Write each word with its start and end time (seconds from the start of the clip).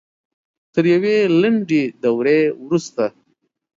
تر 0.73 0.83
یوې 0.93 1.17
لنډې 1.41 1.83
دورې 2.01 2.39
وروسته 2.63 3.03